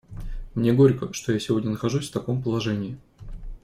[0.55, 2.97] Мне горько, что я сегодня нахожусь в таком положении.